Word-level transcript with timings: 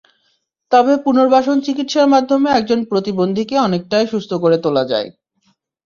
তবে 0.71 0.93
পুনর্বাসন 1.05 1.57
চিকিৎসার 1.65 2.07
মাধ্যমে 2.07 2.49
একজন 2.51 2.79
প্রতিবন্ধীকে 2.85 3.55
অনেকটাই 3.59 4.05
সুস্থ 4.07 4.31
করে 4.43 4.57
তোলা 4.63 4.83
যায়। 4.91 5.07